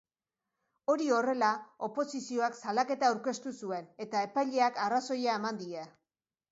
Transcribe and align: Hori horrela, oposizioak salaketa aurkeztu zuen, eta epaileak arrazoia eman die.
Hori 0.93 1.09
horrela, 1.17 1.49
oposizioak 1.89 2.57
salaketa 2.63 3.13
aurkeztu 3.13 3.55
zuen, 3.63 3.95
eta 4.09 4.27
epaileak 4.31 4.83
arrazoia 4.89 5.43
eman 5.43 5.63
die. 5.67 5.91